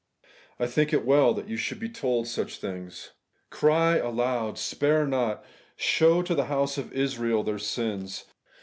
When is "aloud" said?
3.97-4.57